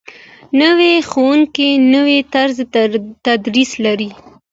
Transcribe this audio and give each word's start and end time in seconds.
نوی 0.61 0.93
ښوونکی 1.09 1.69
نوی 1.93 2.17
طرز 2.33 2.57
تدریس 3.25 3.71
لري 3.85 4.09